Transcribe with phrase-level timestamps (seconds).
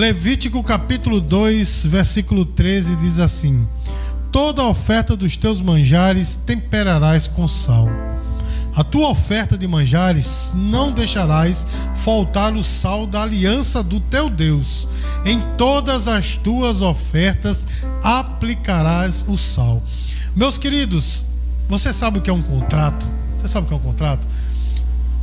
[0.00, 3.68] Levítico capítulo 2, versículo 13 diz assim:
[4.32, 7.86] Toda oferta dos teus manjares temperarás com sal.
[8.74, 11.66] A tua oferta de manjares não deixarás
[11.96, 14.88] faltar o sal da aliança do teu Deus.
[15.22, 17.66] Em todas as tuas ofertas
[18.02, 19.82] aplicarás o sal.
[20.34, 21.26] Meus queridos,
[21.68, 23.06] você sabe o que é um contrato?
[23.36, 24.26] Você sabe o que é um contrato?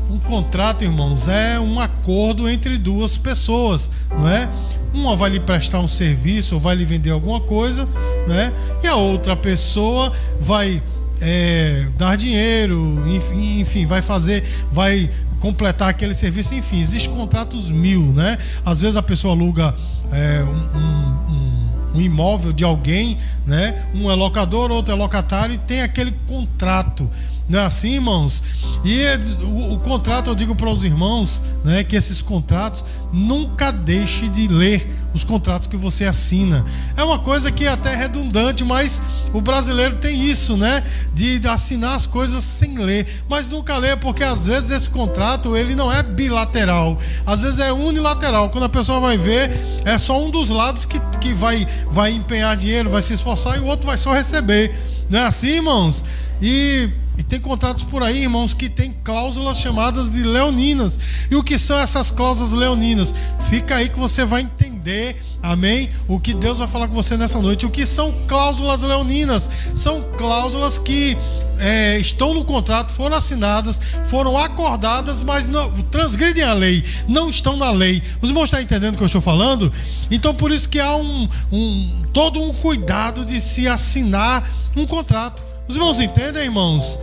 [0.10, 4.50] Um contrato, irmãos, é um acordo entre duas pessoas, não é?
[4.94, 7.88] Uma vai lhe prestar um serviço ou vai lhe vender alguma coisa,
[8.26, 8.54] né?
[8.82, 10.82] E a outra pessoa vai
[11.20, 18.02] é, dar dinheiro, enfim, enfim, vai fazer, vai completar aquele serviço, enfim, existem contratos mil,
[18.14, 18.38] né?
[18.66, 19.76] Às vezes a pessoa aluga
[20.12, 23.86] é, um, um, um, imóvel de alguém, né?
[23.94, 27.10] Um é locador, outro é locatário e tem aquele contrato.
[27.50, 28.44] Não é assim, irmãos?
[28.84, 29.06] E
[29.44, 34.48] o, o contrato, eu digo para os irmãos, né, que esses contratos nunca deixe de
[34.48, 36.66] ler os contratos que você assina.
[36.96, 39.02] É uma coisa que é até redundante, mas
[39.34, 40.84] o brasileiro tem isso, né?
[41.14, 45.74] De assinar as coisas sem ler, mas nunca lê, porque às vezes esse contrato ele
[45.74, 48.50] não é bilateral, às vezes é unilateral.
[48.50, 49.52] Quando a pessoa vai ver,
[49.86, 53.62] é só um dos lados que, que vai, vai empenhar dinheiro, vai se esforçar e
[53.62, 54.76] o outro vai só receber.
[55.10, 56.04] Não é assim, irmãos?
[56.42, 61.00] E e tem contratos por aí, irmãos, que tem cláusulas chamadas de leoninas.
[61.32, 63.14] E o que são essas cláusulas leoninas?
[63.50, 65.90] Fica aí que você vai entender, amém?
[66.08, 67.66] O que Deus vai falar com você nessa noite.
[67.66, 69.50] O que são cláusulas leoninas?
[69.76, 71.18] São cláusulas que
[71.58, 77.58] é, estão no contrato, foram assinadas, foram acordadas, mas não transgridem a lei, não estão
[77.58, 78.04] na lei.
[78.22, 79.74] Os irmãos estão entendendo o que eu estou falando?
[80.12, 85.57] Então, por isso que há um, um todo um cuidado de se assinar um contrato.
[85.68, 87.00] Os irmãos entendem, irmãos?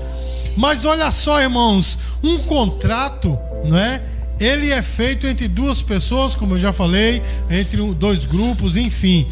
[0.57, 4.03] Mas olha só, irmãos, um contrato, não é?
[4.41, 9.27] Ele é feito entre duas pessoas, como eu já falei, entre dois grupos, enfim.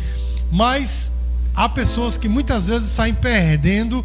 [0.51, 1.11] Mas
[1.55, 4.05] há pessoas que muitas vezes saem perdendo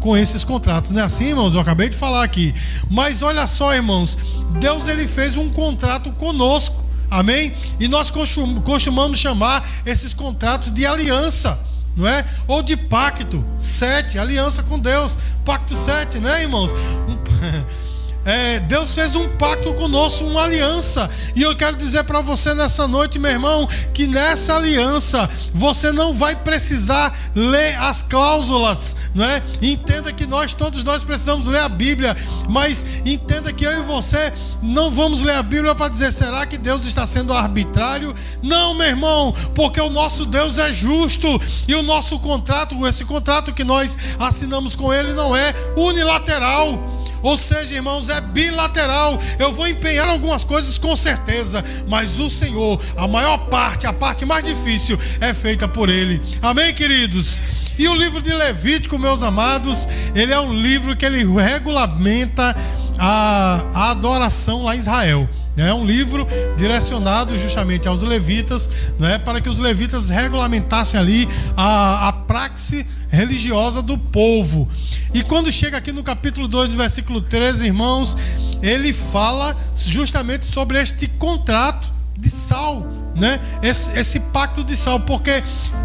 [0.00, 0.90] com esses contratos.
[0.90, 1.54] Não é assim, irmãos?
[1.54, 2.54] Eu acabei de falar aqui.
[2.90, 4.16] Mas olha só, irmãos,
[4.60, 6.84] Deus ele fez um contrato conosco.
[7.10, 7.52] Amém?
[7.80, 11.58] E nós costumamos chamar esses contratos de aliança
[11.98, 12.24] não é?
[12.46, 16.72] Ou de pacto, sete, aliança com Deus, pacto sete, né, irmãos?
[16.72, 17.18] Um,
[18.28, 21.08] é, Deus fez um pacto conosco, uma aliança.
[21.34, 26.12] E eu quero dizer para você nessa noite, meu irmão, que nessa aliança você não
[26.12, 29.42] vai precisar ler as cláusulas, não é?
[29.62, 32.14] Entenda que nós todos nós precisamos ler a Bíblia,
[32.50, 36.58] mas entenda que eu e você não vamos ler a Bíblia para dizer será que
[36.58, 38.14] Deus está sendo arbitrário?
[38.42, 41.26] Não, meu irmão, porque o nosso Deus é justo
[41.66, 46.97] e o nosso contrato, esse contrato que nós assinamos com ele não é unilateral.
[47.22, 49.18] Ou seja, irmãos, é bilateral.
[49.38, 54.24] Eu vou empenhar algumas coisas com certeza, mas o Senhor, a maior parte, a parte
[54.24, 56.20] mais difícil, é feita por Ele.
[56.42, 57.40] Amém, queridos?
[57.78, 62.56] E o livro de Levítico, meus amados, ele é um livro que ele regulamenta
[62.98, 65.28] a, a adoração lá em Israel.
[65.56, 66.26] É um livro
[66.56, 68.68] direcionado justamente aos levitas,
[69.00, 74.68] é para que os levitas regulamentassem ali a, a praxe religiosa do povo.
[75.12, 78.16] E quando chega aqui no capítulo 2, versículo 13, irmãos,
[78.62, 83.40] ele fala justamente sobre este contrato de sal, né?
[83.62, 85.42] Esse, esse pacto de sal, porque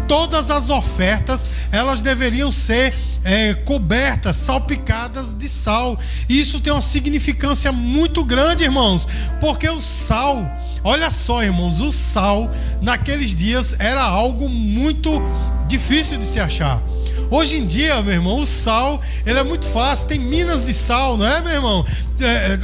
[0.08, 2.92] todas as ofertas elas deveriam ser
[3.24, 5.98] é, cobertas, salpicadas de sal.
[6.28, 9.08] E isso tem uma significância muito grande, irmãos,
[9.40, 10.44] porque o sal,
[10.82, 12.52] olha só, irmãos, o sal
[12.82, 15.22] naqueles dias era algo muito
[15.68, 16.82] difícil de se achar.
[17.30, 20.06] Hoje em dia, meu irmão, o sal ele é muito fácil.
[20.06, 21.86] Tem minas de sal, não é, meu irmão?
[22.20, 22.58] É, é,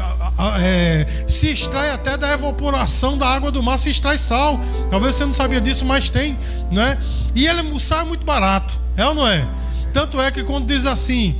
[0.60, 4.60] é, se extrai até da evaporação da água do mar, se extrai sal.
[4.90, 6.38] Talvez você não sabia disso, mas tem,
[6.70, 6.98] né?
[7.34, 9.46] E ele, o sal é muito barato, é ou não é?
[9.92, 11.34] Tanto é que quando diz assim,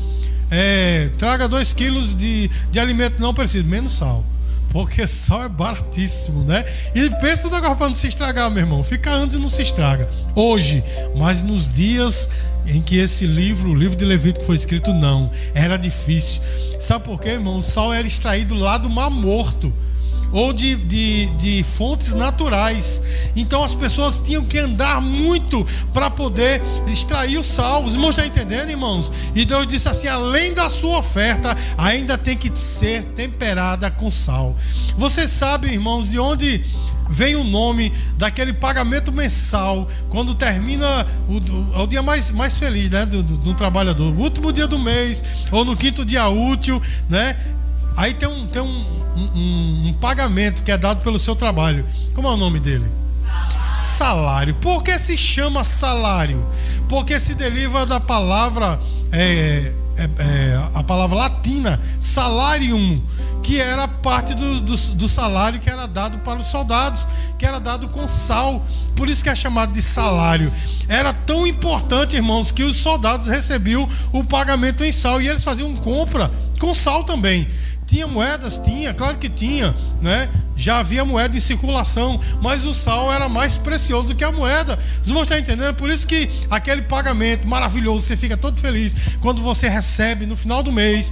[0.51, 4.25] é, traga dois quilos de, de alimento não preciso, menos sal.
[4.71, 6.65] Porque sal é baratíssimo, né?
[6.95, 8.83] E pensa no negócio para não se estragar, meu irmão.
[8.85, 10.09] Fica antes e não se estraga.
[10.35, 10.83] Hoje,
[11.17, 12.31] mas nos dias
[12.67, 15.31] em que esse livro, o livro de Levítico foi escrito, não.
[15.55, 16.41] Era difícil.
[16.79, 17.59] Sabe por quê, irmão?
[17.59, 19.73] O sal era extraído lá do Mar Morto
[20.33, 23.01] ou de, de, de, fontes naturais.
[23.35, 27.85] Então as pessoas tinham que andar muito para poder extrair o sal.
[27.85, 29.13] Os irmãos estão entendendo, irmãos?
[29.35, 34.57] E Deus disse assim: além da sua oferta, ainda tem que ser temperada com sal.
[34.97, 36.65] Você sabe, irmãos, de onde
[37.11, 42.89] vem o nome daquele pagamento mensal, quando termina o, o, o dia mais, mais feliz
[42.89, 46.81] né, do, do, do, trabalhador, o último dia do mês, ou no quinto dia útil,
[47.09, 47.37] né?
[48.01, 51.85] Aí tem um, tem um, um, um pagamento que é dado pelo seu trabalho.
[52.15, 52.87] Como é o nome dele?
[53.79, 54.55] salário.
[54.55, 56.43] Por que se chama salário?
[56.89, 58.81] Porque se deriva da palavra
[59.13, 63.03] é, é, é, a palavra latina salarium,
[63.43, 67.07] que era parte do, do, do, salário que era dado para os soldados,
[67.39, 68.65] que era dado com sal.
[68.97, 70.53] Por isso que é chamado de salário.
[70.89, 75.75] Era tão importante, irmãos, que os soldados recebiam o pagamento em sal e eles faziam
[75.77, 77.49] compra com sal também.
[77.87, 78.61] Tinha moedas?
[78.61, 80.29] Tinha, claro que tinha, né?
[80.61, 84.79] Já havia moeda em circulação, mas o sal era mais precioso do que a moeda.
[85.01, 85.75] Os irmãos estão entendendo?
[85.75, 90.63] Por isso que aquele pagamento maravilhoso, você fica todo feliz quando você recebe no final
[90.63, 91.11] do mês.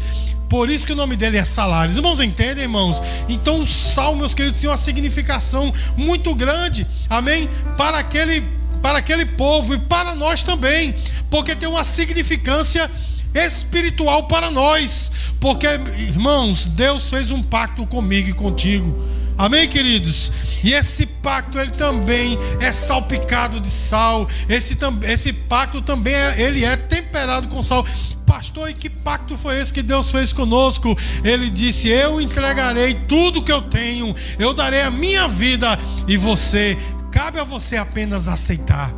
[0.50, 1.90] Por isso que o nome dele é salário.
[1.90, 3.02] Os irmãos entendem, irmãos?
[3.26, 7.48] Então o sal, meus queridos, tinha uma significação muito grande, amém?
[7.78, 8.42] Para aquele,
[8.82, 10.94] para aquele povo e para nós também,
[11.30, 12.90] porque tem uma significância
[13.34, 15.10] espiritual para nós.
[15.40, 19.16] Porque, irmãos, Deus fez um pacto comigo e contigo.
[19.38, 20.32] Amém, queridos?
[20.64, 24.28] E esse pacto ele também é salpicado de sal.
[24.48, 27.86] Esse, esse pacto também é, ele é temperado com sal.
[28.26, 30.98] Pastor, e que pacto foi esse que Deus fez conosco?
[31.22, 36.76] Ele disse: Eu entregarei tudo que eu tenho, eu darei a minha vida e você,
[37.12, 38.92] cabe a você apenas aceitar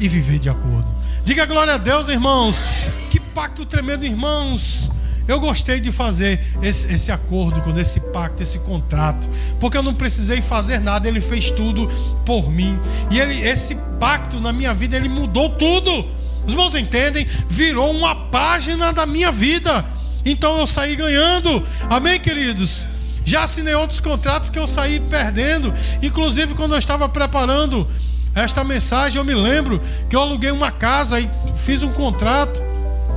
[0.00, 0.88] e viver de acordo.
[1.22, 2.64] Diga glória a Deus, irmãos.
[3.10, 4.90] Que pacto tremendo, irmãos.
[5.26, 9.28] Eu gostei de fazer esse, esse, acordo com esse pacto, esse contrato,
[9.60, 11.90] porque eu não precisei fazer nada, ele fez tudo
[12.26, 12.78] por mim.
[13.10, 16.06] E ele, esse pacto na minha vida, ele mudou tudo.
[16.44, 17.26] Os irmãos entendem?
[17.48, 19.84] Virou uma página da minha vida.
[20.24, 21.66] Então eu saí ganhando.
[21.88, 22.86] Amém, queridos?
[23.24, 25.72] Já assinei outros contratos que eu saí perdendo.
[26.02, 27.88] Inclusive, quando eu estava preparando
[28.34, 32.60] esta mensagem, eu me lembro que eu aluguei uma casa e fiz um contrato,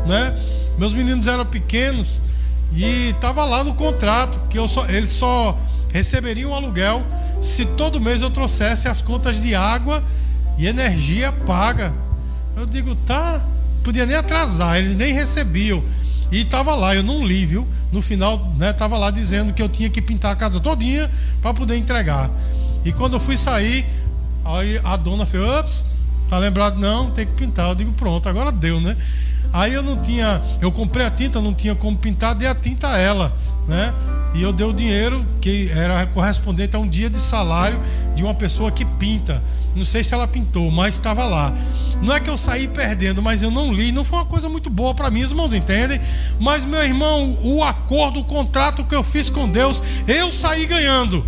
[0.06, 0.36] né?
[0.78, 2.20] Meus meninos eram pequenos
[2.74, 5.58] e estava lá no contrato que eu só, eles só
[5.94, 7.02] receberiam aluguel
[7.42, 10.04] se todo mês eu trouxesse as contas de água
[10.58, 11.94] e energia paga.
[12.56, 13.42] Eu digo, tá,
[13.84, 15.84] podia nem atrasar, eles nem recebiam.
[16.32, 17.68] E estava lá, eu não li, viu?
[17.92, 21.10] No final, né, tava lá dizendo que eu tinha que pintar a casa todinha
[21.42, 22.30] para poder entregar.
[22.84, 23.86] E quando eu fui sair,
[24.44, 25.86] aí a dona fez, ops,
[26.30, 26.80] tá lembrado?
[26.80, 27.70] Não, tem que pintar.
[27.70, 28.96] Eu digo, pronto, agora deu, né?
[29.54, 32.90] Aí eu não tinha, eu comprei a tinta, não tinha como pintar, dei a tinta
[32.90, 33.34] a ela,
[33.68, 33.94] né?
[34.34, 37.80] E eu dei o dinheiro que era correspondente a um dia de salário
[38.16, 39.42] de uma pessoa que pinta.
[39.74, 41.54] Não sei se ela pintou, mas estava lá.
[42.02, 43.92] Não é que eu saí perdendo, mas eu não li.
[43.92, 46.00] Não foi uma coisa muito boa para mim, os irmãos entendem?
[46.40, 51.26] Mas, meu irmão, o acordo, o contrato que eu fiz com Deus, eu saí ganhando.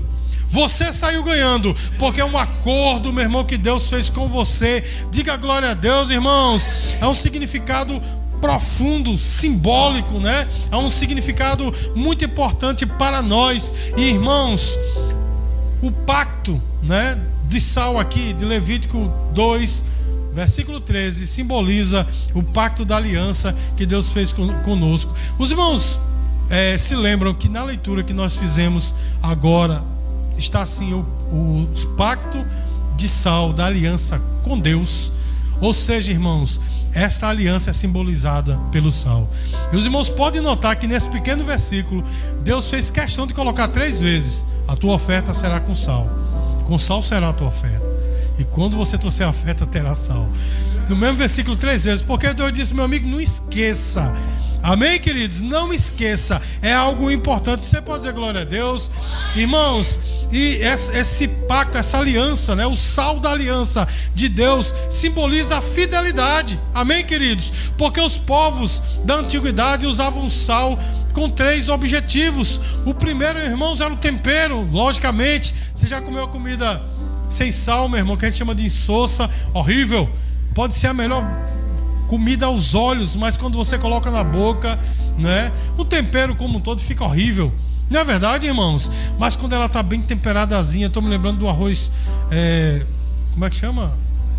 [0.50, 4.84] Você saiu ganhando, porque é um acordo, meu irmão, que Deus fez com você.
[5.12, 6.68] Diga glória a Deus, irmãos.
[7.00, 8.02] É um significado
[8.40, 10.48] profundo, simbólico, né?
[10.72, 13.74] É um significado muito importante para nós.
[13.96, 14.78] E irmãos,
[15.82, 19.84] o pacto, né, de Sal aqui, de Levítico 2,
[20.34, 24.32] versículo 13, simboliza o pacto da aliança que Deus fez
[24.64, 25.14] conosco.
[25.38, 26.00] Os irmãos
[26.50, 29.84] é, se lembram que na leitura que nós fizemos agora,
[30.38, 31.68] está assim o, o
[31.98, 32.46] pacto
[32.96, 35.12] de sal da aliança com Deus.
[35.60, 36.60] Ou seja, irmãos,
[36.94, 39.30] esta aliança é simbolizada pelo sal.
[39.72, 42.04] E os irmãos podem notar que nesse pequeno versículo,
[42.44, 46.08] Deus fez questão de colocar três vezes: a tua oferta será com sal.
[46.66, 47.86] Com sal será a tua oferta.
[48.38, 50.28] E quando você trouxer a oferta, terá sal.
[50.90, 52.02] No mesmo versículo, três vezes.
[52.02, 54.14] Porque Deus disse, meu amigo, não esqueça
[54.68, 55.40] Amém, queridos?
[55.40, 57.66] Não esqueça, é algo importante.
[57.66, 58.92] Você pode dizer glória a Deus,
[59.34, 59.98] irmãos.
[60.30, 60.56] E
[60.94, 66.60] esse pacto, essa aliança, né, o sal da aliança de Deus simboliza a fidelidade.
[66.74, 67.54] Amém, queridos?
[67.78, 70.78] Porque os povos da antiguidade usavam sal
[71.14, 72.60] com três objetivos.
[72.86, 75.56] O primeiro, irmãos, era o tempero, logicamente.
[75.74, 76.82] Você já comeu comida
[77.30, 80.10] sem sal, meu irmão, que a gente chama de insossa, horrível.
[80.54, 81.24] Pode ser a melhor
[82.08, 84.80] comida aos olhos, mas quando você coloca na boca,
[85.18, 85.52] né?
[85.78, 87.52] O tempero como um todo fica horrível.
[87.90, 88.92] Não é verdade, irmãos?
[89.18, 91.92] Mas quando ela está bem temperadazinha, estou me lembrando do arroz.
[92.32, 92.86] É,
[93.34, 93.94] como é que chama?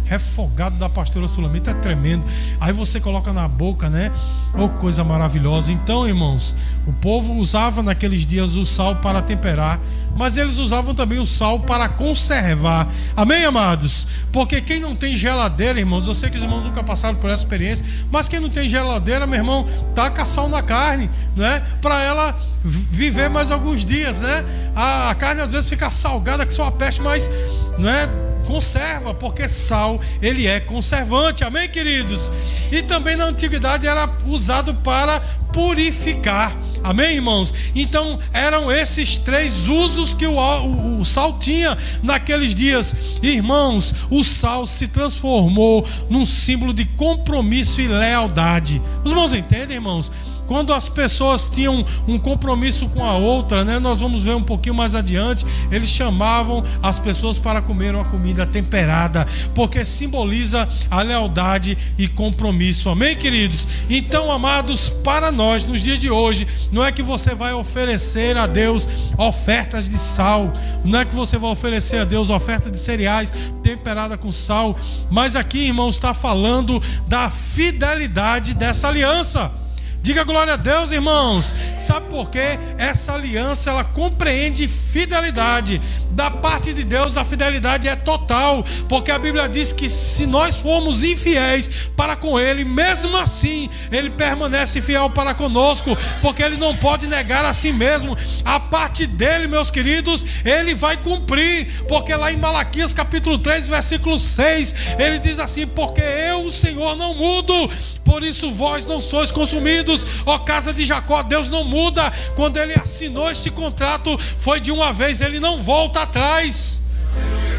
[0.08, 2.24] Refogado da pastora Sulamita é tremendo.
[2.60, 4.10] Aí você coloca na boca, né?
[4.58, 5.70] Oh, coisa maravilhosa.
[5.70, 6.54] Então, irmãos,
[6.86, 9.78] o povo usava naqueles dias o sal para temperar,
[10.16, 12.88] mas eles usavam também o sal para conservar.
[13.14, 14.06] Amém, amados?
[14.32, 17.42] Porque quem não tem geladeira, irmãos, eu sei que os irmãos nunca passaram por essa
[17.42, 21.62] experiência, mas quem não tem geladeira, meu irmão, taca sal na carne, né?
[21.82, 24.44] Para ela viver mais alguns dias, né?
[24.74, 27.30] A, carne às vezes fica salgada que só a peste, mas,
[27.78, 28.08] né?
[28.48, 32.30] Conserva, porque sal ele é conservante, amém, queridos?
[32.72, 35.20] E também na antiguidade era usado para
[35.52, 36.56] purificar.
[36.82, 37.52] Amém, irmãos?
[37.74, 42.94] Então eram esses três usos que o, o, o, sal tinha naqueles dias.
[43.22, 48.80] Irmãos, o sal se transformou num símbolo de compromisso e lealdade.
[49.04, 50.10] Os irmãos entendem, irmãos?
[50.48, 54.74] Quando as pessoas tinham um compromisso com a outra, né, nós vamos ver um pouquinho
[54.74, 61.76] mais adiante, eles chamavam as pessoas para comer uma comida temperada, porque simboliza a lealdade
[61.98, 62.88] e compromisso.
[62.88, 63.68] Amém, queridos?
[63.90, 68.46] Então, amados, para nós, nos dias de hoje, não é que você vai oferecer a
[68.46, 68.88] Deus
[69.18, 70.50] ofertas de sal,
[70.82, 73.30] não é que você vai oferecer a Deus ofertas de cereais
[73.62, 74.74] temperada com sal,
[75.10, 79.67] mas aqui, irmãos, está falando da fidelidade dessa aliança.
[80.02, 81.54] Diga glória a Deus, irmãos.
[81.78, 82.58] Sabe por quê?
[82.78, 85.80] Essa aliança ela compreende fidelidade.
[86.10, 90.56] Da parte de Deus, a fidelidade é total, porque a Bíblia diz que se nós
[90.56, 96.74] formos infiéis para com Ele, mesmo assim, Ele permanece fiel para conosco, porque Ele não
[96.74, 98.16] pode negar a si mesmo.
[98.44, 104.18] A parte dele, meus queridos, Ele vai cumprir, porque lá em Malaquias capítulo 3, versículo
[104.18, 107.70] 6, Ele diz assim: Porque eu, o Senhor, não mudo
[108.08, 111.22] por isso vós não sois consumidos, ó casa de Jacó.
[111.22, 112.10] Deus não muda.
[112.34, 116.82] Quando ele assinou esse contrato, foi de uma vez, ele não volta atrás.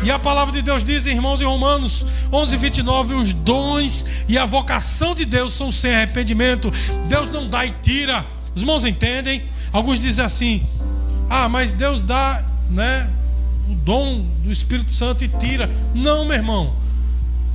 [0.04, 2.04] E a palavra de Deus diz, irmãos, em Romanos
[2.34, 6.72] 11, 29, os dons e a vocação de Deus são sem arrependimento.
[7.08, 8.26] Deus não dá e tira.
[8.56, 9.44] Os irmãos entendem?
[9.72, 10.68] Alguns dizem assim:
[11.30, 13.08] ah, mas Deus dá, né,
[13.70, 15.70] o dom do Espírito Santo e tira.
[15.94, 16.74] Não, meu irmão.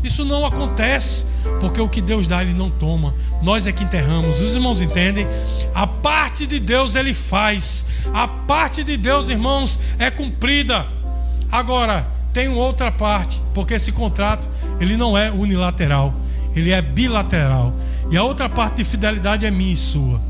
[0.04, 1.24] Isso não acontece,
[1.60, 3.14] porque o que Deus dá, Ele não toma.
[3.42, 4.38] Nós é que enterramos.
[4.38, 5.26] Os irmãos entendem?
[5.74, 7.86] A parte de Deus Ele faz.
[8.12, 10.86] A parte de Deus, irmãos, é cumprida.
[11.50, 16.12] Agora, tem outra parte, porque esse contrato, ele não é unilateral,
[16.54, 17.72] ele é bilateral.
[18.10, 20.20] E a outra parte de fidelidade é minha e sua.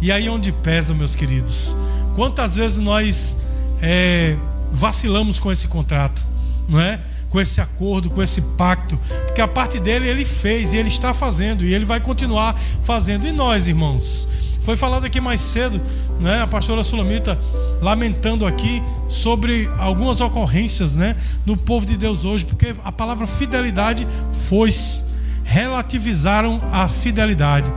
[0.00, 1.74] E aí onde pesa, meus queridos.
[2.14, 3.38] Quantas vezes nós
[3.80, 4.36] é,
[4.72, 6.22] vacilamos com esse contrato,
[6.68, 7.00] não é?
[7.32, 11.14] Com esse acordo, com esse pacto, porque a parte dele ele fez e ele está
[11.14, 13.26] fazendo e ele vai continuar fazendo.
[13.26, 14.28] E nós, irmãos?
[14.60, 15.80] Foi falado aqui mais cedo,
[16.20, 17.36] né, a pastora Sulamita
[17.80, 24.06] lamentando aqui sobre algumas ocorrências, né, no povo de Deus hoje, porque a palavra fidelidade
[24.48, 25.02] foi-se,
[25.42, 27.72] relativizaram a fidelidade.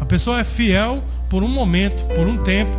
[0.00, 2.72] A pessoa é fiel por um momento, por um tempo,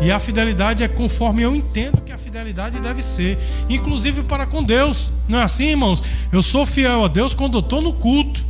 [0.00, 3.38] e a fidelidade é conforme eu entendo que a fidelidade deve ser,
[3.68, 5.10] inclusive para com Deus.
[5.28, 6.02] Não é assim, irmãos?
[6.30, 8.44] Eu sou fiel a Deus quando eu estou no culto.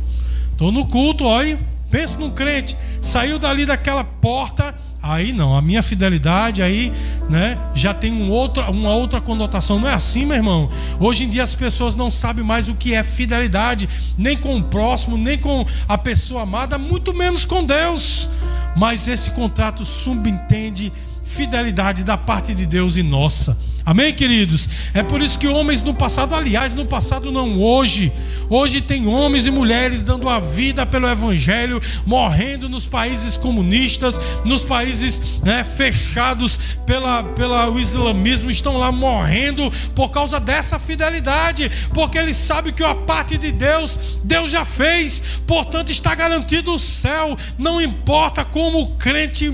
[0.51, 1.57] Estou no culto, olha,
[1.89, 6.91] pensa num crente, saiu dali daquela porta, aí não, a minha fidelidade aí,
[7.29, 9.79] né, já tem um outro, uma outra conotação.
[9.79, 10.69] Não é assim, meu irmão?
[10.99, 13.87] Hoje em dia as pessoas não sabem mais o que é fidelidade,
[14.17, 18.29] nem com o próximo, nem com a pessoa amada, muito menos com Deus.
[18.75, 20.91] Mas esse contrato subentende
[21.29, 23.55] fidelidade da parte de Deus e nossa.
[23.85, 24.67] Amém, queridos?
[24.93, 28.11] É por isso que homens no passado, aliás, no passado não hoje,
[28.49, 34.63] hoje tem homens e mulheres dando a vida pelo Evangelho, morrendo nos países comunistas, nos
[34.63, 42.37] países né, fechados pela, pelo islamismo, estão lá morrendo por causa dessa fidelidade, porque eles
[42.37, 47.81] sabem que a parte de Deus, Deus já fez, portanto está garantido o céu, não
[47.81, 49.51] importa como o crente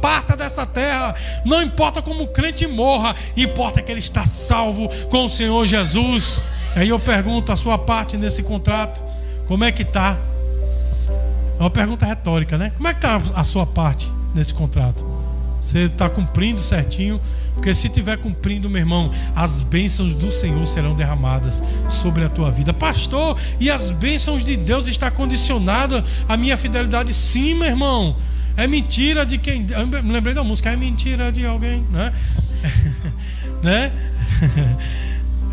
[0.00, 5.26] parta dessa terra, não importa como o crente morra, importa que ele está salvo com
[5.26, 6.44] o Senhor Jesus.
[6.74, 9.02] Aí eu pergunto a sua parte nesse contrato,
[9.46, 10.16] como é que está?
[11.58, 12.72] É uma pergunta retórica, né?
[12.76, 15.04] Como é que está a sua parte nesse contrato?
[15.60, 17.20] Você está cumprindo certinho?
[17.54, 22.50] Porque se estiver cumprindo, meu irmão, as bênçãos do Senhor serão derramadas sobre a tua
[22.50, 22.74] vida.
[22.74, 27.14] Pastor, e as bênçãos de Deus está condicionada à minha fidelidade?
[27.14, 28.14] Sim, meu irmão.
[28.56, 29.66] É mentira de quem.
[29.70, 32.12] Eu lembrei da música, é mentira de alguém, né?
[33.62, 33.92] né?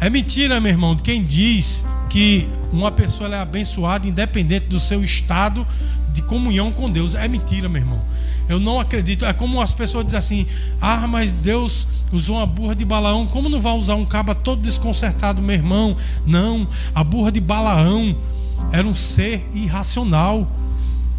[0.01, 5.65] É mentira, meu irmão, quem diz que uma pessoa é abençoada independente do seu estado
[6.11, 7.15] de comunhão com Deus.
[7.15, 8.01] É mentira, meu irmão.
[8.49, 9.23] Eu não acredito.
[9.23, 10.47] É como as pessoas dizem assim:
[10.81, 13.25] ah, mas Deus usou uma burra de Balaão.
[13.25, 15.95] Como não vai usar um caba todo desconcertado, meu irmão?
[16.25, 16.67] Não.
[16.93, 18.13] A burra de Balaão
[18.73, 20.45] era um ser irracional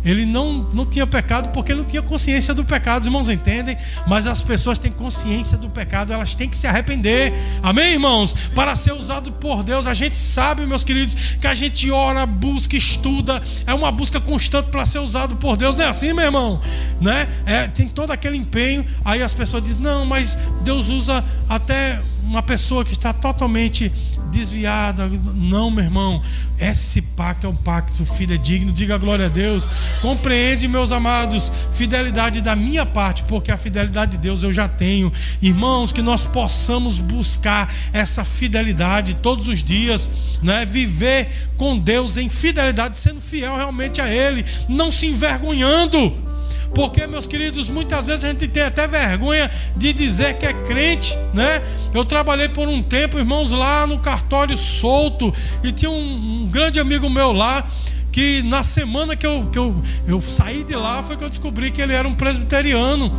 [0.05, 3.77] ele não, não tinha pecado porque não tinha consciência do pecado, os irmãos entendem?
[4.07, 7.33] Mas as pessoas têm consciência do pecado, elas têm que se arrepender.
[7.63, 8.35] Amém, irmãos?
[8.55, 12.77] Para ser usado por Deus, a gente sabe, meus queridos, que a gente ora, busca,
[12.77, 16.61] estuda, é uma busca constante para ser usado por Deus, não é assim, meu irmão?
[17.01, 17.29] Né?
[17.47, 22.43] É, tem todo aquele empenho, aí as pessoas dizem: "Não, mas Deus usa até uma
[22.43, 23.93] pessoa que está totalmente
[24.31, 25.09] desviada.
[25.35, 26.23] Não, meu irmão.
[26.59, 28.73] Esse pacto é um pacto fidedigno.
[28.73, 29.69] Diga glória a Deus.
[30.01, 35.13] Compreende, meus amados, fidelidade da minha parte, porque a fidelidade de Deus eu já tenho.
[35.41, 40.11] Irmãos, que nós possamos buscar essa fidelidade todos os dias,
[40.43, 40.65] né?
[40.65, 46.34] Viver com Deus em fidelidade, sendo fiel realmente a Ele, não se envergonhando.
[46.75, 51.17] Porque, meus queridos, muitas vezes a gente tem até vergonha de dizer que é crente,
[51.33, 51.63] né?
[51.95, 56.81] Eu trabalhei por um tempo, irmãos, lá no cartório solto, e tinha um, um grande
[56.81, 57.65] amigo meu lá
[58.11, 59.75] que na semana que, eu, que eu,
[60.07, 63.13] eu saí de lá foi que eu descobri que ele era um presbiteriano.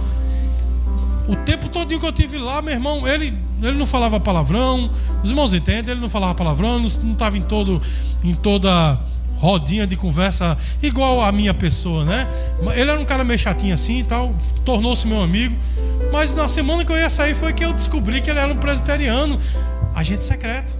[1.27, 4.89] O tempo todo que eu tive lá, meu irmão, ele, ele não falava palavrão.
[5.21, 7.81] Os irmãos entendem, ele não falava palavrão, não estava em todo
[8.23, 8.97] em toda
[9.45, 12.27] rodinha de conversa igual a minha pessoa, né?
[12.73, 14.35] Ele era um cara meio chatinho assim e tal,
[14.65, 15.55] tornou-se meu amigo.
[16.11, 18.57] Mas na semana que eu ia sair foi que eu descobri que ele era um
[18.57, 19.39] presbiteriano,
[19.93, 20.73] agente secreto,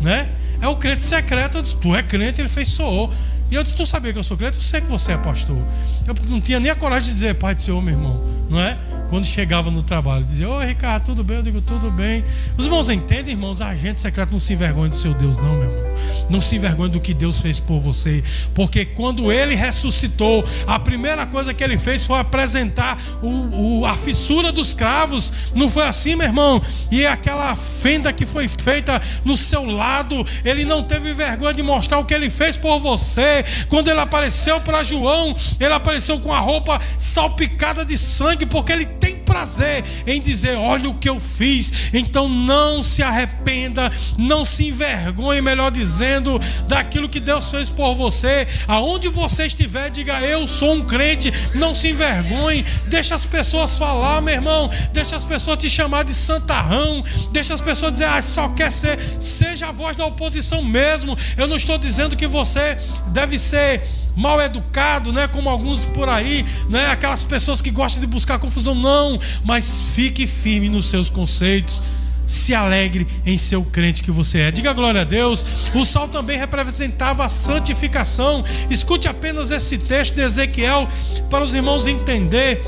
[0.00, 0.28] né?
[0.60, 1.58] É o crente secreto.
[1.58, 2.40] Eu disse, tu é crente?
[2.40, 3.12] Ele fez, sou.
[3.50, 4.56] E eu disse, tu sabia que eu sou crente?
[4.56, 5.58] Eu sei que você é pastor.
[6.06, 8.78] Eu não tinha nem a coragem de dizer, pai do Senhor, meu irmão, não é?
[9.14, 10.24] Quando chegava no trabalho.
[10.24, 11.36] Dizia, oi Ricardo, tudo bem?
[11.36, 12.24] Eu digo, tudo bem.
[12.58, 13.60] Os irmãos entendem, irmãos?
[13.60, 15.94] Agente secreto não se envergonha do seu Deus, não, meu irmão.
[16.28, 18.24] Não se envergonha do que Deus fez por você.
[18.56, 23.94] Porque quando ele ressuscitou, a primeira coisa que ele fez foi apresentar o, o, a
[23.94, 25.32] fissura dos cravos.
[25.54, 26.60] Não foi assim, meu irmão?
[26.90, 32.00] E aquela fenda que foi feita no seu lado, ele não teve vergonha de mostrar
[32.00, 33.44] o que ele fez por você.
[33.68, 39.03] Quando ele apareceu para João, ele apareceu com a roupa salpicada de sangue, porque ele
[39.04, 41.72] tem prazer em dizer: Olha o que eu fiz.
[41.92, 48.46] Então não se arrependa, não se envergonhe, melhor dizendo, daquilo que Deus fez por você.
[48.68, 51.32] Aonde você estiver, diga: Eu sou um crente.
[51.54, 54.70] Não se envergonhe, deixa as pessoas falar, meu irmão.
[54.92, 57.02] Deixa as pessoas te chamar de santarrão.
[57.32, 58.98] Deixa as pessoas dizer: Ah, só quer ser.
[59.20, 61.16] Seja a voz da oposição mesmo.
[61.36, 62.78] Eu não estou dizendo que você
[63.12, 63.82] deve ser
[64.16, 65.26] mal educado, né?
[65.28, 66.90] Como alguns por aí, né?
[66.90, 69.13] Aquelas pessoas que gostam de buscar confusão, não.
[69.44, 71.82] Mas fique firme nos seus conceitos.
[72.26, 74.50] Se alegre em ser o crente que você é.
[74.50, 75.44] Diga glória a Deus.
[75.74, 78.42] O sal também representava a santificação.
[78.70, 80.88] Escute apenas esse texto de Ezequiel
[81.28, 82.62] para os irmãos entender,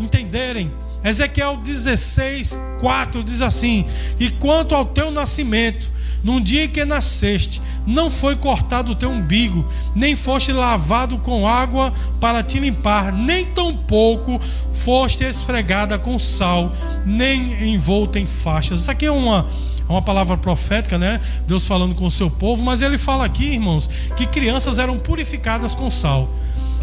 [0.00, 0.72] entenderem.
[1.04, 3.84] Ezequiel 16, 4 diz assim:
[4.18, 5.90] E quanto ao teu nascimento,
[6.22, 11.46] num dia em que nasceste, não foi cortado o teu umbigo, nem foste lavado com
[11.46, 14.40] água para te limpar, nem tampouco
[14.72, 16.72] foste esfregada com sal,
[17.04, 18.80] nem envolta em faixas.
[18.80, 19.46] Isso aqui é uma,
[19.88, 21.20] uma palavra profética, né?
[21.46, 25.74] Deus falando com o seu povo, mas ele fala aqui, irmãos, que crianças eram purificadas
[25.74, 26.28] com sal.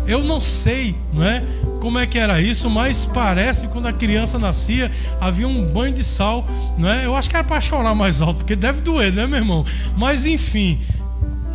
[0.10, 1.44] Eu não sei, não é?
[1.80, 4.92] Como é que era isso, mas parece que quando a criança nascia
[5.22, 6.48] havia um banho de sal,
[6.80, 7.06] não é?
[7.06, 9.64] Eu acho que era para chorar mais alto, porque deve doer, né, meu irmão?
[9.96, 10.82] Mas enfim,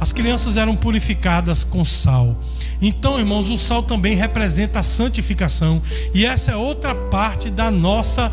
[0.01, 2.37] as crianças eram purificadas com sal.
[2.81, 5.83] Então, irmãos, o sal também representa a santificação,
[6.15, 8.31] e essa é outra parte da nossa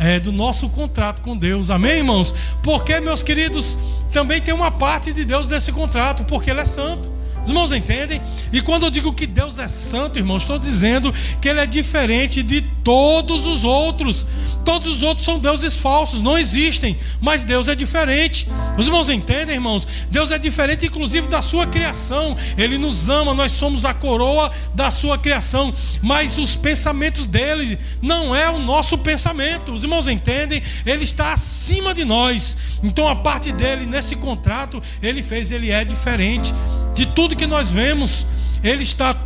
[0.00, 1.70] é, do nosso contrato com Deus.
[1.70, 2.34] Amém, irmãos?
[2.62, 3.78] Porque, meus queridos,
[4.12, 7.19] também tem uma parte de Deus nesse contrato, porque ele é santo.
[7.42, 8.20] Os irmãos entendem?
[8.52, 12.42] E quando eu digo que Deus é santo, irmãos, estou dizendo que Ele é diferente
[12.42, 14.26] de todos os outros.
[14.64, 18.46] Todos os outros são deuses falsos, não existem, mas Deus é diferente.
[18.76, 19.88] Os irmãos entendem, irmãos?
[20.10, 22.36] Deus é diferente, inclusive, da sua criação.
[22.58, 25.72] Ele nos ama, nós somos a coroa da sua criação,
[26.02, 29.72] mas os pensamentos dele não é o nosso pensamento.
[29.72, 30.62] Os irmãos entendem?
[30.84, 32.56] Ele está acima de nós.
[32.82, 36.52] Então, a parte dele nesse contrato, ele fez, ele é diferente
[37.00, 38.26] de tudo que nós vemos,
[38.62, 39.16] ele está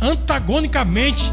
[0.00, 1.30] antagonicamente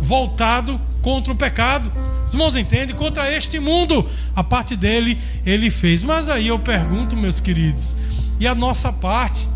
[0.00, 1.90] voltado contra o pecado.
[2.24, 2.94] Os irmãos entendem?
[2.94, 6.04] Contra este mundo, a parte dele ele fez.
[6.04, 7.96] Mas aí eu pergunto, meus queridos,
[8.38, 9.48] e a nossa parte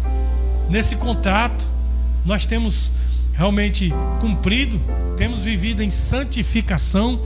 [0.69, 1.65] nesse contrato?
[2.27, 2.91] Nós temos
[3.35, 4.81] realmente cumprido?
[5.17, 7.21] Temos vivido em santificação?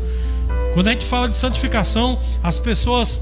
[0.74, 3.18] Quando a gente fala de santificação, as pessoas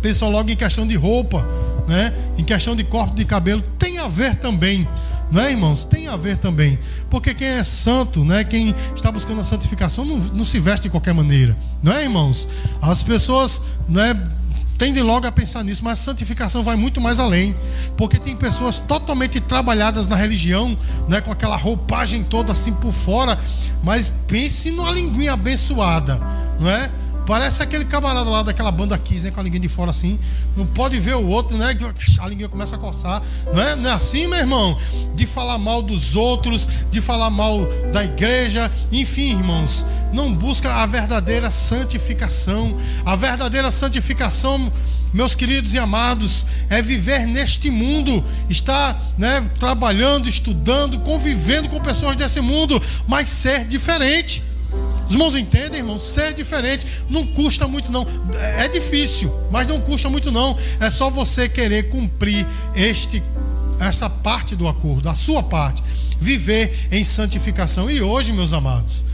[0.00, 1.44] pensam logo em questão de roupa,
[1.86, 2.12] né?
[2.38, 4.86] Em questão de corte de cabelo, tem a ver também,
[5.30, 5.84] não é, irmãos?
[5.84, 6.78] Tem a ver também.
[7.10, 8.44] Porque quem é santo, né?
[8.44, 12.48] Quem está buscando a santificação não, não se veste de qualquer maneira, não é, irmãos?
[12.80, 14.14] As pessoas, não é?
[14.78, 17.54] tendem logo a pensar nisso, mas a santificação vai muito mais além,
[17.96, 20.76] porque tem pessoas totalmente trabalhadas na religião,
[21.08, 23.38] né, com aquela roupagem toda assim por fora,
[23.82, 26.20] mas pense numa linguinha abençoada,
[26.58, 26.90] não é?
[27.26, 29.30] Parece aquele camarada lá daquela banda Kiss, né?
[29.30, 30.18] Com a linguinha de fora assim.
[30.56, 31.76] Não pode ver o outro, né?
[32.18, 33.22] A linguinha começa a coçar.
[33.52, 34.78] Não é, não é assim, meu irmão?
[35.14, 38.70] De falar mal dos outros, de falar mal da igreja.
[38.92, 42.76] Enfim, irmãos, não busca a verdadeira santificação.
[43.06, 44.70] A verdadeira santificação
[45.14, 52.16] meus queridos e amados, é viver neste mundo, estar né, trabalhando, estudando, convivendo com pessoas
[52.16, 54.42] desse mundo, mas ser diferente.
[55.06, 56.02] Os irmãos entendem, irmãos?
[56.02, 58.06] Ser diferente não custa muito, não.
[58.58, 60.56] É difícil, mas não custa muito, não.
[60.80, 63.22] É só você querer cumprir este,
[63.80, 65.82] essa parte do acordo, a sua parte.
[66.20, 67.90] Viver em santificação.
[67.90, 69.04] E hoje, meus amados,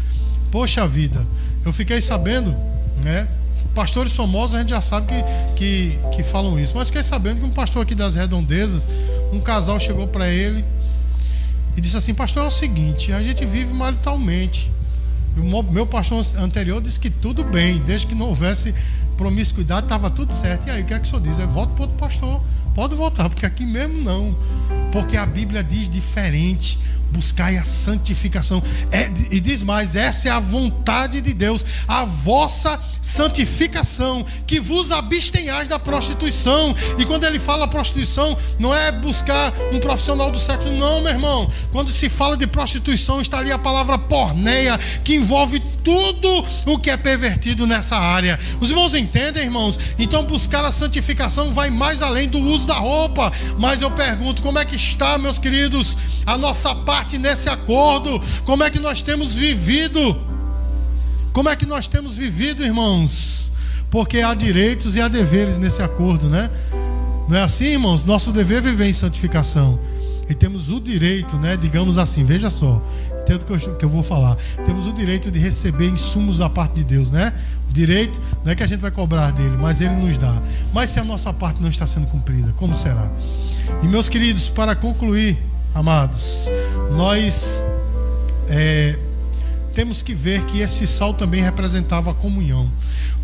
[0.50, 1.26] poxa vida,
[1.64, 2.54] eu fiquei sabendo,
[3.02, 3.26] né?
[3.74, 5.24] Pastores famosos a gente já sabe que,
[5.56, 6.74] que, que falam isso.
[6.74, 8.86] Mas fiquei sabendo que um pastor aqui das redondezas,
[9.32, 10.64] um casal chegou para ele
[11.76, 14.70] e disse assim: Pastor, é o seguinte, a gente vive maritalmente.
[15.36, 18.74] O meu pastor anterior disse que tudo bem, desde que não houvesse
[19.16, 20.66] promiscuidade, estava tudo certo.
[20.68, 21.38] E aí, o que é que o senhor diz?
[21.38, 22.40] Eu voto para outro pastor.
[22.74, 24.34] Pode votar, porque aqui mesmo não.
[24.92, 26.78] Porque a Bíblia diz diferente
[27.10, 28.62] buscai a santificação.
[28.90, 34.90] É, e diz mais: essa é a vontade de Deus, a vossa santificação, que vos
[34.90, 36.74] abstenhais da prostituição.
[36.98, 41.50] E quando ele fala prostituição, não é buscar um profissional do sexo, não, meu irmão.
[41.72, 46.90] Quando se fala de prostituição, está ali a palavra porneia, que envolve tudo o que
[46.90, 48.38] é pervertido nessa área.
[48.60, 49.78] Os irmãos entendem, irmãos?
[49.98, 53.32] Então buscar a santificação vai mais além do uso da roupa.
[53.58, 58.20] Mas eu pergunto, como é que está, meus queridos, a nossa parte nesse acordo?
[58.44, 60.16] Como é que nós temos vivido?
[61.32, 63.50] Como é que nós temos vivido, irmãos?
[63.90, 66.50] Porque há direitos e há deveres nesse acordo, né?
[67.28, 68.04] Não é assim, irmãos?
[68.04, 69.78] Nosso dever é viver em santificação.
[70.28, 71.56] E temos o direito, né?
[71.56, 72.80] Digamos assim, veja só
[73.22, 74.36] entendo que eu, vou falar.
[74.64, 77.32] Temos o direito de receber insumos da parte de Deus, né?
[77.68, 80.42] O direito não é que a gente vai cobrar dele, mas ele nos dá.
[80.72, 83.08] Mas se a nossa parte não está sendo cumprida, como será?
[83.82, 85.38] E meus queridos, para concluir,
[85.74, 86.48] amados,
[86.96, 87.64] nós
[88.48, 88.98] é,
[89.74, 92.70] temos que ver que esse sal também representava a comunhão.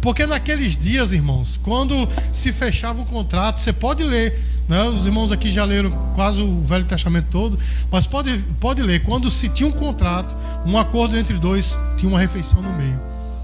[0.01, 4.83] Porque naqueles dias, irmãos, quando se fechava o contrato, você pode ler né?
[4.85, 7.59] Os irmãos aqui já leram quase o Velho Testamento todo,
[7.91, 12.19] mas pode, pode ler, quando se tinha um contrato, um acordo entre dois, tinha uma
[12.19, 13.01] refeição no meio.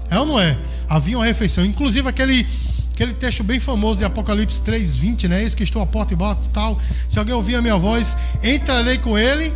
[0.09, 0.57] É ou não é?
[0.89, 1.63] Havia uma refeição.
[1.63, 2.45] Inclusive aquele,
[2.93, 5.43] aquele texto bem famoso de Apocalipse 3,20, né?
[5.43, 6.79] Eis que estou à porta e bato tal.
[7.07, 9.51] Se alguém ouvir a minha voz, entrarei com ele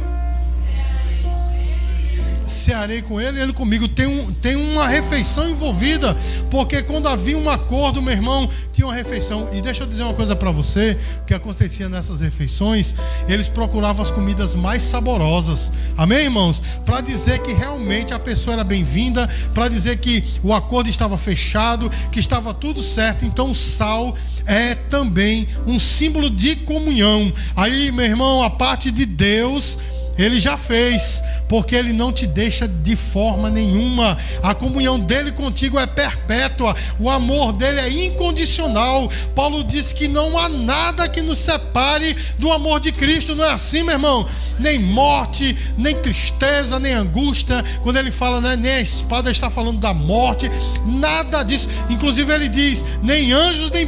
[2.48, 3.88] cearei com ele, ele comigo.
[3.88, 6.16] Tem, um, tem uma refeição envolvida,
[6.50, 9.48] porque quando havia um acordo, meu irmão, tinha uma refeição.
[9.54, 12.96] E deixa eu dizer uma coisa para você: que acontecia nessas refeições,
[13.28, 15.72] eles procuravam as comidas mais saborosas.
[15.98, 16.62] Amém, irmãos?
[16.86, 21.92] Para dizer que realmente a pessoa era bem-vinda, para dizer que o acordo estava fechado,
[22.12, 23.26] que estava tudo certo.
[23.26, 27.32] Então, o sal é também um símbolo de comunhão.
[27.56, 29.78] Aí, meu irmão, a parte de Deus
[30.18, 34.18] ele já fez, porque ele não te deixa de forma nenhuma.
[34.42, 39.10] A comunhão dele contigo é perpétua, o amor dele é incondicional.
[39.36, 43.52] Paulo disse que não há nada que nos separe do amor de Cristo, não é
[43.52, 44.28] assim, meu irmão?
[44.60, 47.64] Nem morte, nem tristeza, nem angústia.
[47.84, 50.50] Quando ele fala, né, nem a espada está falando da morte,
[50.86, 51.70] nada disso.
[51.90, 53.86] Inclusive, ele diz: nem anjos, nem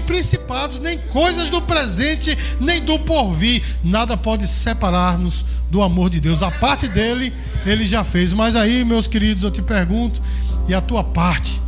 [0.50, 6.42] principados, nem coisas do presente, nem do porvir, nada pode separar-nos do amor de Deus.
[6.42, 7.32] A parte dele,
[7.66, 8.34] ele já fez.
[8.34, 10.20] Mas aí, meus queridos, eu te pergunto,
[10.68, 11.62] e a tua parte?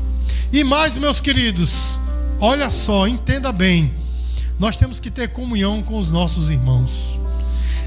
[0.51, 1.99] E mais, meus queridos,
[2.39, 3.93] olha só, entenda bem.
[4.59, 7.19] Nós temos que ter comunhão com os nossos irmãos.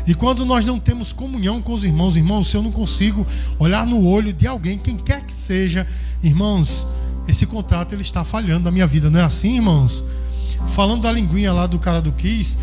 [0.07, 3.26] E quando nós não temos comunhão com os irmãos, irmãos, se eu não consigo
[3.59, 5.87] olhar no olho de alguém, quem quer que seja,
[6.22, 6.87] irmãos,
[7.26, 10.04] esse contrato ele está falhando na minha vida, não é assim, irmãos?
[10.68, 12.58] Falando da linguinha lá do cara do Kiss,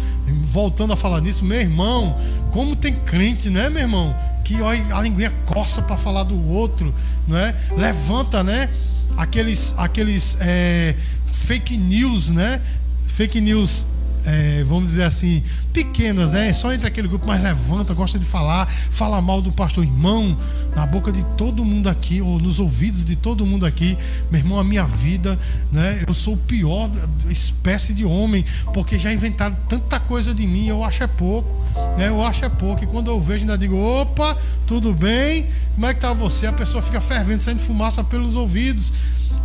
[0.45, 2.17] voltando a falar nisso, meu irmão,
[2.51, 4.15] como tem crente, né, meu irmão?
[4.43, 4.55] Que
[4.91, 6.93] a linguinha coça para falar do outro,
[7.27, 7.55] não é?
[7.77, 8.69] Levanta, né?
[9.15, 10.95] Aqueles, aqueles é,
[11.33, 12.61] fake news, né?
[13.07, 13.85] Fake news
[14.25, 16.53] é, vamos dizer assim, pequenas, né?
[16.53, 20.37] Só entre aquele grupo mais levanta, gosta de falar, fala mal do pastor irmão,
[20.75, 23.97] na boca de todo mundo aqui, ou nos ouvidos de todo mundo aqui,
[24.29, 25.37] meu irmão, a minha vida,
[25.71, 26.03] né?
[26.07, 26.89] Eu sou o pior
[27.29, 31.49] espécie de homem, porque já inventaram tanta coisa de mim, eu acho é pouco,
[31.97, 32.07] né?
[32.09, 32.83] Eu acho é pouco.
[32.83, 35.47] E quando eu vejo, ainda digo, opa, tudo bem?
[35.73, 36.47] Como é que tá você?
[36.47, 38.93] A pessoa fica fervendo, saindo fumaça pelos ouvidos.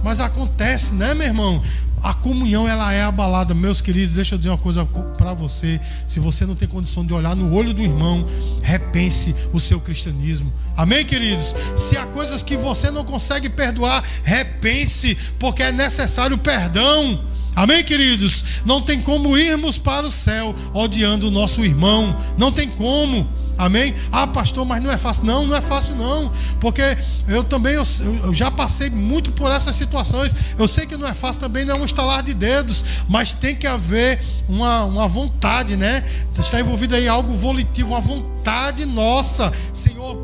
[0.02, 1.62] Mas acontece, né, meu irmão?
[2.02, 4.14] A comunhão ela é abalada, meus queridos.
[4.14, 4.84] Deixa eu dizer uma coisa
[5.16, 8.26] para você: se você não tem condição de olhar no olho do irmão,
[8.62, 10.52] repense o seu cristianismo.
[10.76, 11.54] Amém, queridos?
[11.76, 17.20] Se há coisas que você não consegue perdoar, repense, porque é necessário perdão.
[17.54, 18.44] Amém, queridos?
[18.66, 22.14] Não tem como irmos para o céu odiando o nosso irmão.
[22.36, 23.26] Não tem como.
[23.58, 23.94] Amém?
[24.12, 25.24] Ah, pastor, mas não é fácil.
[25.24, 26.30] Não, não é fácil não.
[26.60, 26.82] Porque
[27.26, 27.84] eu também eu,
[28.24, 30.34] eu, já passei muito por essas situações.
[30.58, 33.56] Eu sei que não é fácil também, não é um estalar de dedos, mas tem
[33.56, 36.04] que haver uma, uma vontade, né?
[36.38, 39.52] Está envolvido aí algo volitivo, uma vontade nossa.
[39.72, 40.16] Senhor,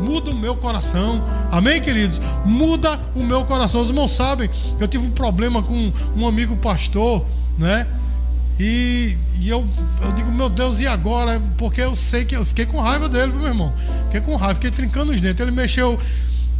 [0.00, 1.24] muda o meu coração.
[1.50, 2.20] Amém, queridos?
[2.44, 3.80] Muda o meu coração.
[3.80, 7.24] Os irmãos sabem que eu tive um problema com um amigo pastor,
[7.56, 7.86] né?
[8.62, 9.66] E, e eu,
[10.02, 11.40] eu digo, meu Deus, e agora?
[11.56, 13.72] Porque eu sei que eu fiquei com raiva dele, meu irmão.
[14.04, 15.40] Fiquei com raiva, fiquei trincando os dentes.
[15.40, 15.98] Ele mexeu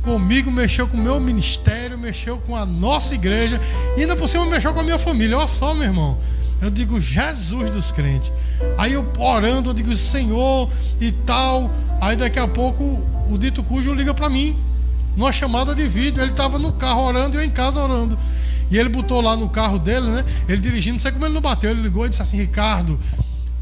[0.01, 3.61] comigo, mexeu com o meu ministério, mexeu com a nossa igreja,
[3.99, 5.37] e ainda por cima mexeu com a minha família.
[5.37, 6.17] Olha só, meu irmão.
[6.63, 8.33] Eu digo, Jesus dos crentes.
[8.79, 11.71] Aí eu orando, eu digo, Senhor e tal.
[12.01, 12.83] Aí daqui a pouco
[13.31, 14.57] o dito cujo liga para mim,
[15.19, 16.23] numa chamada de vídeo.
[16.23, 18.19] Ele estava no carro orando e eu em casa orando.
[18.71, 20.25] E ele botou lá no carro dele, né?
[20.49, 21.71] Ele dirigindo, não sei como ele não bateu.
[21.71, 22.99] Ele ligou e disse assim: Ricardo,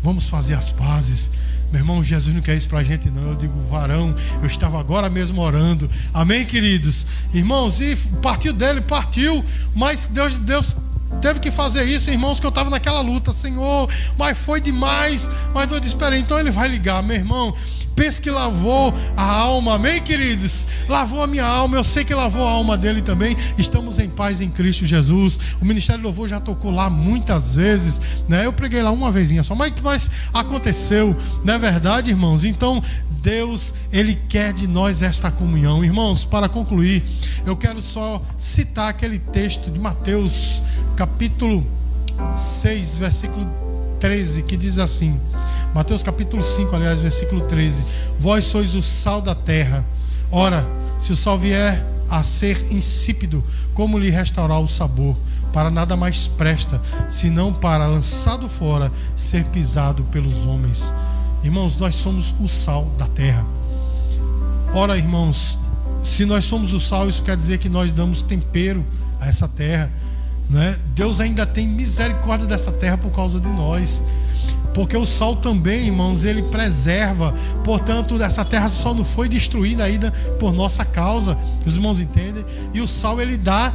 [0.02, 1.30] vamos fazer as pazes.
[1.70, 3.22] Meu irmão, Jesus não quer isso pra gente, não.
[3.22, 5.90] Eu digo, varão, eu estava agora mesmo orando.
[6.14, 7.06] Amém, queridos?
[7.32, 9.44] Irmãos, e partiu dele, partiu.
[9.74, 10.76] Mas Deus, Deus
[11.20, 15.30] teve que fazer isso, irmãos, que eu estava naquela luta, Senhor, mas foi demais.
[15.54, 17.54] Mas eu disse, espera então ele vai ligar, meu irmão.
[17.98, 20.68] Pensa que lavou a alma, amém, queridos?
[20.88, 23.36] Lavou a minha alma, eu sei que lavou a alma dele também.
[23.58, 25.36] Estamos em paz em Cristo Jesus.
[25.60, 28.46] O Ministério Louvor já tocou lá muitas vezes, né?
[28.46, 32.44] Eu preguei lá uma vezinha só, mas, mas aconteceu, não é verdade, irmãos?
[32.44, 32.80] Então,
[33.20, 35.84] Deus, Ele quer de nós esta comunhão.
[35.84, 37.02] Irmãos, para concluir,
[37.44, 40.62] eu quero só citar aquele texto de Mateus,
[40.98, 41.64] capítulo
[42.36, 43.46] 6, versículo
[44.00, 45.16] 13, que diz assim:
[45.72, 47.84] Mateus capítulo 5, aliás, versículo 13:
[48.18, 49.86] Vós sois o sal da terra.
[50.28, 50.66] Ora,
[50.98, 55.16] se o sal vier a ser insípido, como lhe restaurar o sabor?
[55.52, 60.92] Para nada mais presta, senão para, lançado fora, ser pisado pelos homens.
[61.44, 63.46] Irmãos, nós somos o sal da terra.
[64.74, 65.60] Ora, irmãos,
[66.02, 68.84] se nós somos o sal, isso quer dizer que nós damos tempero
[69.20, 69.88] a essa terra.
[70.48, 70.78] Né?
[70.94, 74.02] Deus ainda tem misericórdia dessa terra por causa de nós.
[74.74, 77.34] Porque o sal também, irmãos, ele preserva.
[77.64, 81.36] Portanto, essa terra só não foi destruída ainda por nossa causa.
[81.66, 82.44] Os irmãos entendem?
[82.72, 83.72] E o sal ele dá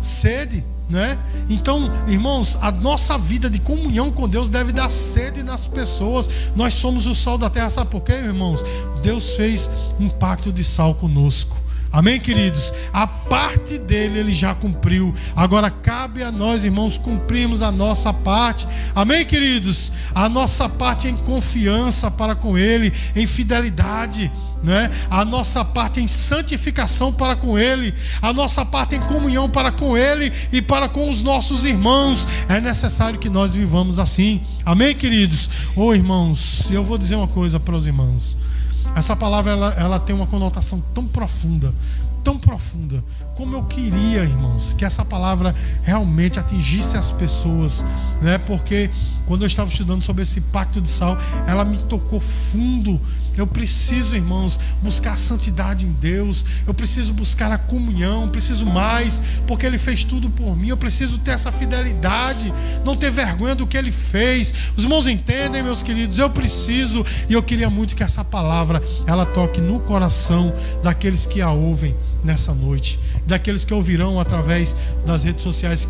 [0.00, 1.18] sede, né?
[1.48, 6.28] Então, irmãos, a nossa vida de comunhão com Deus deve dar sede nas pessoas.
[6.54, 8.60] Nós somos o sal da terra, sabe por quê, irmãos?
[9.02, 11.56] Deus fez um pacto de sal conosco.
[11.92, 12.72] Amém, queridos?
[12.92, 15.12] A parte dele ele já cumpriu.
[15.34, 18.66] Agora cabe a nós, irmãos, cumprirmos a nossa parte.
[18.94, 19.90] Amém, queridos?
[20.14, 24.30] A nossa parte em confiança para com ele, em fidelidade.
[24.62, 24.90] Né?
[25.10, 29.96] A nossa parte em santificação para com Ele, a nossa parte em comunhão para com
[29.96, 32.28] Ele e para com os nossos irmãos.
[32.46, 34.42] É necessário que nós vivamos assim.
[34.62, 35.48] Amém, queridos?
[35.74, 38.36] Ô oh, irmãos, eu vou dizer uma coisa para os irmãos.
[38.94, 41.72] Essa palavra ela, ela tem uma conotação tão profunda,
[42.22, 43.02] tão profunda.
[43.34, 47.84] Como eu queria, irmãos, que essa palavra realmente atingisse as pessoas,
[48.20, 48.38] né?
[48.38, 48.90] Porque
[49.26, 51.16] quando eu estava estudando sobre esse pacto de sal,
[51.46, 53.00] ela me tocou fundo
[53.36, 56.44] eu preciso, irmãos, buscar a santidade em Deus.
[56.66, 58.28] Eu preciso buscar a comunhão.
[58.28, 60.68] Preciso mais, porque Ele fez tudo por mim.
[60.68, 62.52] Eu preciso ter essa fidelidade,
[62.84, 64.52] não ter vergonha do que Ele fez.
[64.76, 66.18] Os irmãos entendem, meus queridos.
[66.18, 71.40] Eu preciso e eu queria muito que essa palavra ela toque no coração daqueles que
[71.40, 75.88] a ouvem nessa noite, daqueles que ouvirão através das redes sociais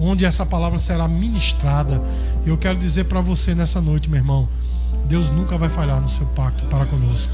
[0.00, 2.00] onde essa palavra será ministrada.
[2.46, 4.48] Eu quero dizer para você nessa noite, meu irmão
[5.10, 7.32] Deus nunca vai falhar no seu pacto para conosco.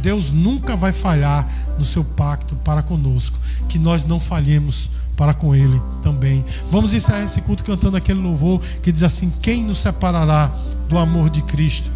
[0.00, 3.36] Deus nunca vai falhar no seu pacto para conosco.
[3.68, 6.44] Que nós não falhemos para com Ele também.
[6.70, 10.52] Vamos encerrar esse culto cantando aquele louvor que diz assim: Quem nos separará
[10.88, 11.90] do amor de Cristo?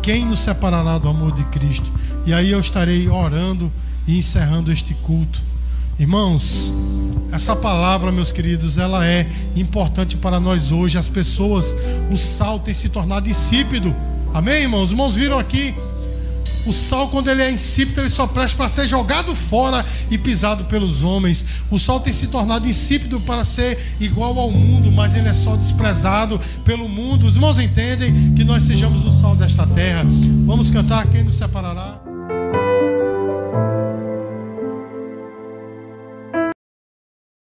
[0.00, 1.92] Quem nos separará do amor de Cristo?
[2.24, 3.70] E aí eu estarei orando
[4.06, 5.40] e encerrando este culto.
[5.98, 6.72] Irmãos,
[7.30, 10.98] essa palavra, meus queridos, ela é importante para nós hoje.
[10.98, 11.74] As pessoas,
[12.10, 13.94] o sal tem se tornado insípido.
[14.34, 14.84] Amém, irmãos?
[14.84, 15.74] Os irmãos viram aqui.
[16.66, 20.64] O sal, quando ele é insípido, ele só presta para ser jogado fora e pisado
[20.64, 21.44] pelos homens.
[21.70, 25.56] O sal tem se tornado insípido para ser igual ao mundo, mas ele é só
[25.56, 27.26] desprezado pelo mundo.
[27.26, 30.04] Os irmãos entendem que nós sejamos o sal desta terra.
[30.46, 32.01] Vamos cantar quem nos separará?